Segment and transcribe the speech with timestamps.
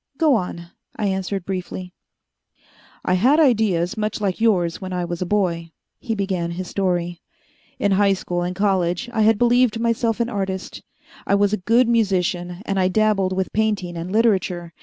[0.17, 1.93] "Go on," I answered briefly.
[3.05, 7.21] "I had ideas much like yours when I was a boy," he began his story.
[7.77, 10.81] "In high school and college I had believed myself an artist.
[11.27, 14.73] I was a good musician, and I dabbled with painting and literature.